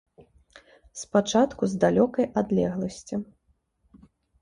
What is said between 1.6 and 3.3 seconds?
з далёкай адлегласці.